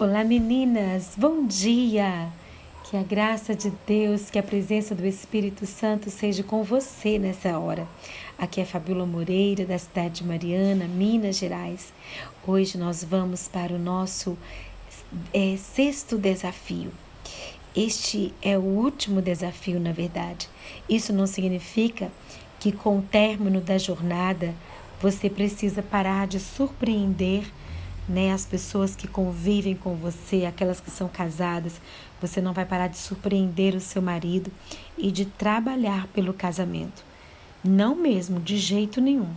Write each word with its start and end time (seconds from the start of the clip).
Olá 0.00 0.22
meninas, 0.22 1.14
bom 1.16 1.44
dia! 1.44 2.28
Que 2.84 2.96
a 2.96 3.02
graça 3.02 3.52
de 3.52 3.72
Deus, 3.84 4.30
que 4.30 4.38
a 4.38 4.42
presença 4.44 4.94
do 4.94 5.04
Espírito 5.04 5.66
Santo 5.66 6.08
seja 6.08 6.44
com 6.44 6.62
você 6.62 7.18
nessa 7.18 7.58
hora. 7.58 7.84
Aqui 8.38 8.60
é 8.60 8.64
Fabíola 8.64 9.04
Moreira, 9.04 9.64
da 9.64 9.76
cidade 9.76 10.20
de 10.20 10.24
Mariana, 10.24 10.86
Minas 10.86 11.38
Gerais. 11.38 11.92
Hoje 12.46 12.78
nós 12.78 13.02
vamos 13.02 13.48
para 13.48 13.74
o 13.74 13.78
nosso 13.78 14.38
é, 15.34 15.56
sexto 15.56 16.16
desafio. 16.16 16.92
Este 17.74 18.32
é 18.40 18.56
o 18.56 18.62
último 18.62 19.20
desafio, 19.20 19.80
na 19.80 19.90
verdade. 19.90 20.48
Isso 20.88 21.12
não 21.12 21.26
significa 21.26 22.08
que 22.60 22.70
com 22.70 23.00
o 23.00 23.02
término 23.02 23.60
da 23.60 23.76
jornada 23.76 24.54
você 25.02 25.28
precisa 25.28 25.82
parar 25.82 26.28
de 26.28 26.38
surpreender 26.38 27.42
né? 28.08 28.32
As 28.32 28.46
pessoas 28.46 28.96
que 28.96 29.06
convivem 29.06 29.74
com 29.74 29.94
você, 29.94 30.44
aquelas 30.44 30.80
que 30.80 30.90
são 30.90 31.08
casadas, 31.08 31.80
você 32.20 32.40
não 32.40 32.52
vai 32.52 32.64
parar 32.64 32.88
de 32.88 32.96
surpreender 32.96 33.74
o 33.74 33.80
seu 33.80 34.00
marido 34.00 34.50
e 34.96 35.10
de 35.10 35.24
trabalhar 35.24 36.06
pelo 36.08 36.32
casamento. 36.32 37.04
Não 37.62 37.94
mesmo, 37.94 38.40
de 38.40 38.56
jeito 38.56 39.00
nenhum. 39.00 39.30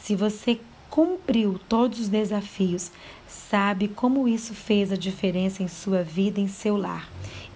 Se 0.00 0.14
você 0.14 0.60
cumpriu 0.90 1.58
todos 1.68 1.98
os 1.98 2.08
desafios, 2.08 2.92
sabe 3.26 3.88
como 3.88 4.28
isso 4.28 4.54
fez 4.54 4.92
a 4.92 4.96
diferença 4.96 5.62
em 5.62 5.68
sua 5.68 6.02
vida, 6.02 6.40
em 6.40 6.46
seu 6.46 6.76
lar. 6.76 7.08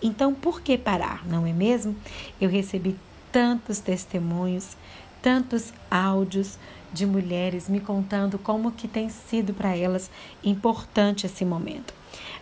Então, 0.03 0.35
por 0.35 0.61
que 0.61 0.77
parar, 0.77 1.27
não 1.27 1.47
é 1.47 1.53
mesmo? 1.53 1.95
Eu 2.41 2.49
recebi 2.49 2.97
tantos 3.31 3.79
testemunhos, 3.79 4.77
tantos 5.23 5.73
áudios 5.91 6.59
de 6.93 7.07
mulheres 7.07 7.69
me 7.69 7.81
contando 7.81 8.39
como 8.39 8.73
que 8.73 8.89
tem 8.89 9.09
sido 9.09 9.53
para 9.53 9.77
elas 9.77 10.11
importante 10.43 11.27
esse 11.27 11.45
momento. 11.45 11.93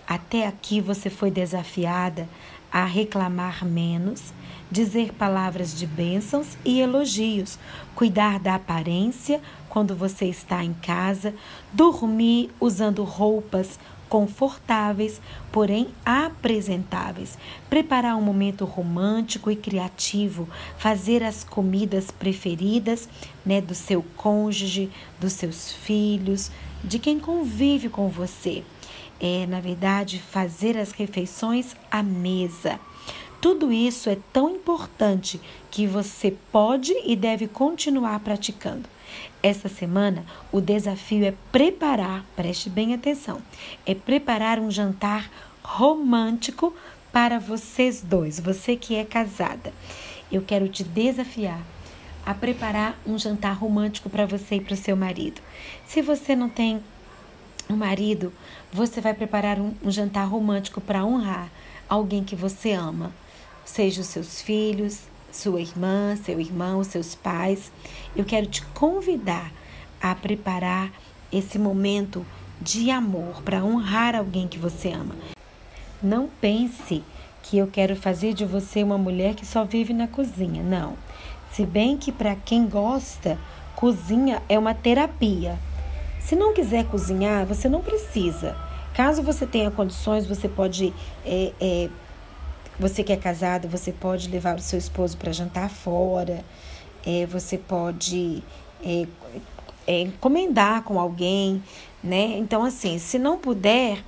Até 0.07 0.47
aqui 0.47 0.81
você 0.81 1.11
foi 1.11 1.31
desafiada 1.31 2.29
a 2.71 2.85
reclamar 2.85 3.65
menos, 3.65 4.33
dizer 4.71 5.13
palavras 5.13 5.75
de 5.75 5.87
bênçãos 5.87 6.57
e 6.65 6.81
elogios, 6.81 7.59
cuidar 7.95 8.39
da 8.39 8.55
aparência 8.55 9.41
quando 9.69 9.97
você 9.97 10.27
está 10.27 10.63
em 10.63 10.75
casa, 10.75 11.35
dormir 11.73 12.51
usando 12.61 13.03
roupas 13.03 13.79
confortáveis, 14.09 15.21
porém 15.51 15.89
apresentáveis. 16.05 17.37
Preparar 17.69 18.17
um 18.17 18.23
momento 18.23 18.65
romântico 18.65 19.51
e 19.51 19.57
criativo, 19.57 20.49
fazer 20.79 21.23
as 21.23 21.45
comidas 21.45 22.11
preferidas, 22.11 23.09
né, 23.45 23.61
do 23.61 23.75
seu 23.75 24.03
cônjuge, 24.17 24.91
dos 25.21 25.33
seus 25.33 25.73
filhos, 25.73 26.51
de 26.83 26.99
quem 26.99 27.19
convive 27.19 27.89
com 27.89 28.09
você. 28.09 28.63
É, 29.21 29.47
na 29.47 29.61
verdade, 29.61 30.21
fazer 30.21 30.77
as 30.77 30.93
refeições 30.93 31.75
à 31.91 32.03
mesa. 32.03 32.79
Tudo 33.47 33.73
isso 33.73 34.11
é 34.11 34.19
tão 34.33 34.51
importante 34.51 35.41
que 35.71 35.87
você 35.87 36.37
pode 36.51 36.93
e 37.05 37.15
deve 37.15 37.47
continuar 37.47 38.19
praticando. 38.19 38.89
Essa 39.41 39.69
semana, 39.69 40.25
o 40.51 40.61
desafio 40.61 41.25
é 41.25 41.33
preparar, 41.53 42.27
preste 42.35 42.69
bem 42.69 42.93
atenção, 42.93 43.41
é 43.87 43.95
preparar 43.95 44.59
um 44.59 44.69
jantar 44.69 45.31
romântico 45.63 46.75
para 47.13 47.39
vocês 47.39 48.03
dois, 48.03 48.41
você 48.41 48.75
que 48.75 48.97
é 48.97 49.05
casada. 49.05 49.73
Eu 50.31 50.43
quero 50.43 50.67
te 50.67 50.83
desafiar 50.83 51.63
a 52.27 52.35
preparar 52.35 52.99
um 53.07 53.17
jantar 53.17 53.55
romântico 53.55 54.11
para 54.11 54.27
você 54.27 54.57
e 54.57 54.61
para 54.61 54.75
o 54.75 54.77
seu 54.77 54.97
marido. 54.97 55.41
Se 55.87 56.03
você 56.03 56.35
não 56.35 56.49
tem 56.49 56.83
um 57.71 57.77
marido, 57.77 58.33
você 58.73 59.01
vai 59.01 59.15
preparar 59.15 59.61
um, 59.61 59.73
um 59.85 59.91
jantar 59.93 60.27
romântico 60.27 60.81
para 60.81 61.05
honrar 61.05 61.49
alguém 61.89 62.25
que 62.25 62.35
você 62.35 62.73
ama, 62.73 63.13
seja 63.67 64.01
os 64.01 64.07
seus 64.07 64.41
filhos, 64.41 65.01
sua 65.31 65.61
irmã, 65.61 66.17
seu 66.17 66.41
irmão, 66.41 66.83
seus 66.83 67.15
pais. 67.15 67.71
Eu 68.15 68.25
quero 68.25 68.47
te 68.47 68.63
convidar 68.67 69.53
a 70.01 70.15
preparar 70.15 70.91
esse 71.31 71.59
momento 71.59 72.25
de 72.61 72.91
amor 72.91 73.43
para 73.43 73.63
honrar 73.63 74.15
alguém 74.15 74.49
que 74.49 74.59
você 74.59 74.91
ama. 74.91 75.15
Não 76.03 76.29
pense 76.41 77.03
que 77.43 77.59
eu 77.59 77.67
quero 77.67 77.95
fazer 77.95 78.33
de 78.33 78.45
você 78.45 78.83
uma 78.83 78.97
mulher 78.97 79.35
que 79.35 79.45
só 79.45 79.65
vive 79.65 79.93
na 79.93 80.09
cozinha. 80.09 80.63
Não. 80.63 80.95
Se 81.53 81.65
bem 81.65 81.97
que 81.97 82.11
para 82.11 82.35
quem 82.35 82.67
gosta, 82.67 83.39
cozinha 83.75 84.43
é 84.49 84.59
uma 84.59 84.75
terapia. 84.75 85.59
Se 86.21 86.35
não 86.35 86.55
quiser 86.55 86.87
cozinhar, 86.87 87.47
você 87.47 87.69
não 87.69 87.83
precisa. 87.83 88.57
Caso 88.95 89.23
você 89.23 89.47
tenha 89.47 89.71
condições, 89.71 90.27
você 90.27 90.49
pode 90.49 90.93
é, 91.25 91.53
é, 91.61 91.89
você 92.79 93.03
que 93.03 93.13
é 93.13 93.17
casado, 93.17 93.69
você 93.69 93.93
pode 93.93 94.29
levar 94.29 94.57
o 94.57 94.63
seu 94.63 94.79
esposo 94.79 95.17
para 95.17 95.33
jantar 95.33 95.71
fora, 95.71 96.45
é, 97.05 97.25
você 97.27 97.57
pode 97.57 98.43
é, 98.85 99.07
é, 99.87 100.01
encomendar 100.01 100.83
com 100.83 100.99
alguém, 100.99 101.63
né? 102.03 102.37
Então, 102.37 102.65
assim, 102.65 102.99
se 102.99 103.19
não 103.19 103.39
puder 103.39 104.03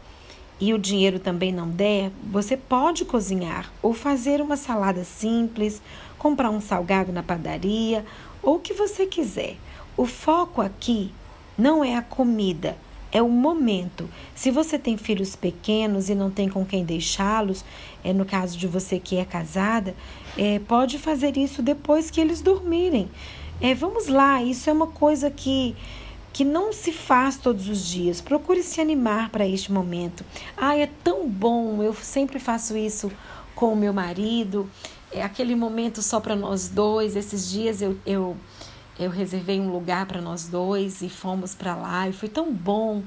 e 0.61 0.75
o 0.75 0.79
dinheiro 0.79 1.19
também 1.19 1.53
não 1.53 1.69
der, 1.69 2.11
você 2.25 2.56
pode 2.56 3.05
cozinhar 3.05 3.73
ou 3.81 3.95
fazer 3.95 4.41
uma 4.41 4.56
salada 4.56 5.05
simples, 5.05 5.81
comprar 6.19 6.50
um 6.50 6.61
salgado 6.61 7.12
na 7.12 7.23
padaria 7.23 8.05
ou 8.43 8.56
o 8.56 8.61
que 8.61 8.75
você 8.75 9.06
quiser. 9.06 9.56
O 9.97 10.05
foco 10.05 10.61
aqui 10.61 11.12
não 11.56 11.85
é 11.85 11.97
a 11.97 12.03
comida 12.03 12.77
é 13.13 13.23
o 13.23 13.29
momento. 13.29 14.09
Se 14.35 14.51
você 14.51 14.79
tem 14.79 14.97
filhos 14.97 15.35
pequenos 15.35 16.09
e 16.09 16.15
não 16.15 16.31
tem 16.31 16.49
com 16.49 16.65
quem 16.65 16.85
deixá-los, 16.85 17.65
é 18.05 18.13
no 18.13 18.25
caso 18.25 18.57
de 18.59 18.67
você 18.67 18.99
que 18.99 19.17
é 19.17 19.25
casada, 19.25 19.95
é, 20.37 20.59
pode 20.61 20.99
fazer 20.99 21.37
isso 21.37 21.63
depois 21.63 22.11
que 22.11 22.21
eles 22.21 22.41
dormirem. 22.41 23.09
É, 23.61 23.75
vamos 23.75 24.09
lá, 24.09 24.43
isso 24.43 24.71
é 24.71 24.73
uma 24.73 24.87
coisa 24.87 25.31
que 25.31 25.75
que 26.31 26.45
não 26.45 26.73
se 26.73 26.93
faz 26.93 27.37
todos 27.37 27.69
os 27.69 27.85
dias. 27.85 28.21
Procure 28.21 28.63
se 28.63 28.81
animar 28.81 29.29
para 29.31 29.45
este 29.45 29.73
momento. 29.73 30.25
Ah, 30.57 30.77
é 30.77 30.89
tão 31.03 31.29
bom, 31.29 31.83
eu 31.83 31.93
sempre 31.95 32.39
faço 32.39 32.77
isso 32.77 33.11
com 33.57 33.73
o 33.73 33.77
meu 33.77 33.93
marido. 33.93 34.71
É 35.11 35.21
aquele 35.21 35.57
momento 35.57 36.01
só 36.01 36.21
para 36.21 36.37
nós 36.37 36.69
dois. 36.69 37.17
Esses 37.17 37.51
dias 37.51 37.83
eu, 37.83 37.99
eu 38.07 38.37
eu 38.99 39.11
reservei 39.11 39.61
um 39.61 39.71
lugar 39.71 40.07
para 40.07 40.21
nós 40.21 40.49
dois 40.49 41.03
e 41.03 41.09
fomos 41.09 41.55
para 41.55 41.77
lá 41.77 42.09
e 42.09 42.13
foi 42.13 42.29
tão 42.29 42.53
bom. 42.53 43.03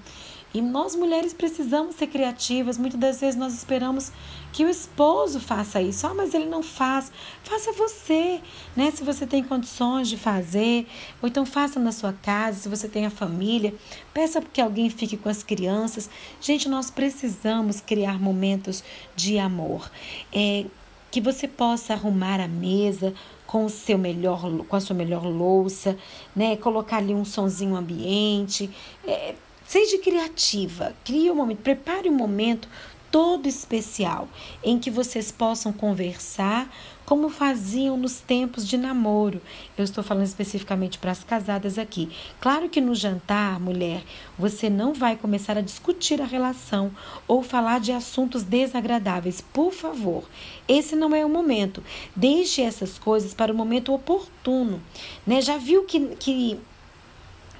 E 0.53 0.61
nós 0.61 0.95
mulheres 0.95 1.33
precisamos 1.33 1.95
ser 1.95 2.07
criativas. 2.07 2.77
Muitas 2.77 2.99
das 2.99 3.21
vezes 3.21 3.39
nós 3.39 3.53
esperamos 3.53 4.11
que 4.51 4.65
o 4.65 4.69
esposo 4.69 5.39
faça 5.39 5.81
isso. 5.81 6.05
Ah, 6.05 6.13
mas 6.13 6.33
ele 6.33 6.45
não 6.45 6.61
faz. 6.61 7.09
Faça 7.41 7.71
você, 7.71 8.41
né? 8.75 8.91
Se 8.91 9.01
você 9.01 9.25
tem 9.25 9.41
condições 9.41 10.09
de 10.09 10.17
fazer, 10.17 10.87
ou 11.21 11.29
então 11.29 11.45
faça 11.45 11.79
na 11.79 11.93
sua 11.93 12.11
casa, 12.11 12.59
se 12.59 12.69
você 12.69 12.89
tem 12.89 13.05
a 13.05 13.09
família, 13.09 13.73
peça 14.13 14.41
que 14.41 14.59
alguém 14.59 14.89
fique 14.89 15.15
com 15.15 15.29
as 15.29 15.41
crianças. 15.41 16.09
Gente, 16.41 16.67
nós 16.67 16.91
precisamos 16.91 17.79
criar 17.79 18.19
momentos 18.19 18.83
de 19.15 19.39
amor. 19.39 19.89
É, 20.33 20.65
que 21.09 21.19
você 21.19 21.45
possa 21.47 21.93
arrumar 21.93 22.39
a 22.39 22.47
mesa 22.47 23.13
com 23.51 23.65
o 23.65 23.69
seu 23.69 23.97
melhor, 23.97 24.49
com 24.65 24.75
a 24.77 24.79
sua 24.79 24.95
melhor 24.95 25.25
louça, 25.25 25.97
né? 26.33 26.55
Colocar 26.55 26.97
ali 26.97 27.13
um 27.13 27.25
sonzinho 27.25 27.75
ambiente. 27.75 28.69
É, 29.05 29.35
seja 29.67 29.97
criativa, 29.97 30.93
crie 31.03 31.29
um 31.29 31.35
momento, 31.35 31.57
prepare 31.57 32.09
um 32.09 32.13
momento 32.13 32.69
todo 33.11 33.47
especial 33.47 34.27
em 34.63 34.79
que 34.79 34.89
vocês 34.89 35.31
possam 35.31 35.73
conversar 35.73 36.71
como 37.05 37.27
faziam 37.27 37.97
nos 37.97 38.21
tempos 38.21 38.65
de 38.65 38.77
namoro. 38.77 39.41
Eu 39.77 39.83
estou 39.83 40.01
falando 40.01 40.25
especificamente 40.25 40.97
para 40.97 41.11
as 41.11 41.23
casadas 41.23 41.77
aqui. 41.77 42.09
Claro 42.39 42.69
que 42.69 42.79
no 42.79 42.95
jantar, 42.95 43.59
mulher, 43.59 44.01
você 44.39 44.69
não 44.69 44.93
vai 44.93 45.17
começar 45.17 45.57
a 45.57 45.61
discutir 45.61 46.21
a 46.21 46.25
relação 46.25 46.89
ou 47.27 47.43
falar 47.43 47.81
de 47.81 47.91
assuntos 47.91 48.43
desagradáveis. 48.43 49.41
Por 49.41 49.73
favor, 49.73 50.23
esse 50.67 50.95
não 50.95 51.13
é 51.13 51.25
o 51.25 51.29
momento. 51.29 51.83
Deixe 52.15 52.61
essas 52.61 52.97
coisas 52.97 53.33
para 53.33 53.51
o 53.51 53.55
momento 53.55 53.93
oportuno. 53.93 54.81
Né? 55.27 55.41
Já 55.41 55.57
viu 55.57 55.83
que, 55.83 55.99
que 56.15 56.57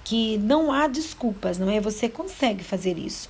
que 0.04 0.38
não 0.40 0.72
há 0.72 0.88
desculpas, 0.88 1.58
não 1.58 1.70
é? 1.70 1.80
Você 1.80 2.10
consegue 2.10 2.64
fazer 2.64 2.98
isso. 2.98 3.30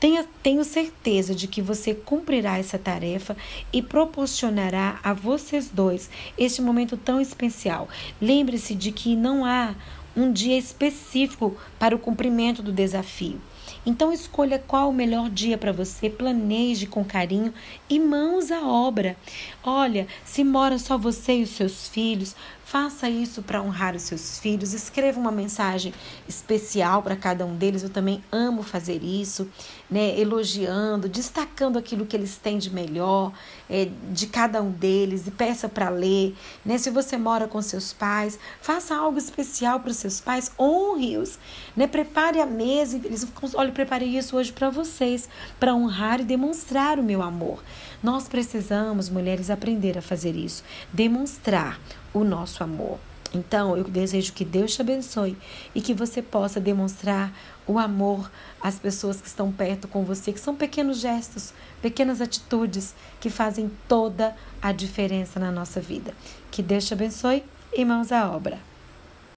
Tenha, 0.00 0.24
tenho 0.42 0.62
certeza 0.64 1.34
de 1.34 1.48
que 1.48 1.60
você 1.60 1.92
cumprirá 1.92 2.58
essa 2.58 2.78
tarefa 2.78 3.36
e 3.72 3.82
proporcionará 3.82 5.00
a 5.02 5.12
vocês 5.12 5.68
dois 5.72 6.08
este 6.36 6.62
momento 6.62 6.96
tão 6.96 7.20
especial. 7.20 7.88
Lembre-se 8.20 8.74
de 8.74 8.92
que 8.92 9.16
não 9.16 9.44
há 9.44 9.74
um 10.16 10.32
dia 10.32 10.56
específico 10.56 11.56
para 11.78 11.96
o 11.96 11.98
cumprimento 11.98 12.62
do 12.62 12.72
desafio. 12.72 13.40
Então 13.84 14.12
escolha 14.12 14.58
qual 14.58 14.90
o 14.90 14.94
melhor 14.94 15.30
dia 15.30 15.56
para 15.56 15.72
você, 15.72 16.10
planeje 16.10 16.86
com 16.86 17.04
carinho 17.04 17.52
e 17.88 17.98
mãos 17.98 18.50
à 18.50 18.60
obra. 18.60 19.16
Olha, 19.62 20.06
se 20.24 20.44
mora 20.44 20.78
só 20.78 20.96
você 20.98 21.38
e 21.38 21.42
os 21.42 21.50
seus 21.50 21.88
filhos, 21.88 22.34
faça 22.68 23.08
isso 23.08 23.42
para 23.42 23.62
honrar 23.62 23.96
os 23.96 24.02
seus 24.02 24.38
filhos. 24.38 24.74
Escreva 24.74 25.18
uma 25.18 25.32
mensagem 25.32 25.94
especial 26.28 27.02
para 27.02 27.16
cada 27.16 27.46
um 27.46 27.56
deles. 27.56 27.82
Eu 27.82 27.88
também 27.88 28.22
amo 28.30 28.62
fazer 28.62 29.02
isso. 29.02 29.48
né, 29.90 30.18
elogiando, 30.20 31.08
destacando 31.08 31.78
aquilo 31.78 32.04
que 32.04 32.14
eles 32.14 32.36
têm 32.36 32.58
de 32.58 32.70
melhor, 32.70 33.32
é, 33.70 33.88
de 34.10 34.26
cada 34.26 34.62
um 34.62 34.70
deles, 34.70 35.26
e 35.26 35.30
peça 35.30 35.68
para 35.68 35.88
ler. 35.88 36.36
Né? 36.64 36.76
Se 36.78 36.90
você 36.90 37.16
mora 37.16 37.48
com 37.48 37.60
seus 37.62 37.92
pais, 37.92 38.38
faça 38.60 38.94
algo 38.94 39.18
especial 39.18 39.80
para 39.80 39.90
os 39.90 39.96
seus 39.96 40.20
pais, 40.20 40.52
honre-os. 40.58 41.38
Né? 41.76 41.86
Prepare 41.86 42.40
a 42.40 42.46
mesa, 42.46 43.00
eles 43.02 43.26
olha, 43.54 43.72
preparei 43.78 44.18
isso 44.18 44.36
hoje 44.36 44.50
para 44.50 44.70
vocês, 44.70 45.28
para 45.60 45.72
honrar 45.72 46.20
e 46.20 46.24
demonstrar 46.24 46.98
o 46.98 47.02
meu 47.02 47.22
amor. 47.22 47.62
Nós 48.02 48.26
precisamos, 48.26 49.08
mulheres, 49.08 49.50
aprender 49.50 49.96
a 49.96 50.02
fazer 50.02 50.34
isso, 50.34 50.64
demonstrar 50.92 51.78
o 52.12 52.24
nosso 52.24 52.64
amor. 52.64 52.98
Então, 53.32 53.76
eu 53.76 53.84
desejo 53.84 54.32
que 54.32 54.44
Deus 54.44 54.74
te 54.74 54.80
abençoe 54.80 55.36
e 55.76 55.80
que 55.80 55.94
você 55.94 56.20
possa 56.20 56.58
demonstrar 56.58 57.32
o 57.68 57.78
amor 57.78 58.28
às 58.60 58.80
pessoas 58.80 59.20
que 59.20 59.28
estão 59.28 59.52
perto 59.52 59.86
com 59.86 60.02
você, 60.02 60.32
que 60.32 60.40
são 60.40 60.56
pequenos 60.56 60.98
gestos, 60.98 61.52
pequenas 61.80 62.20
atitudes 62.20 62.96
que 63.20 63.30
fazem 63.30 63.70
toda 63.86 64.34
a 64.60 64.72
diferença 64.72 65.38
na 65.38 65.52
nossa 65.52 65.80
vida. 65.80 66.12
Que 66.50 66.64
Deus 66.64 66.84
te 66.84 66.94
abençoe 66.94 67.44
e 67.72 67.84
mãos 67.84 68.10
à 68.10 68.28
obra. 68.28 68.58